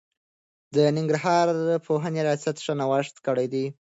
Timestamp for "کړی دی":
3.25-3.65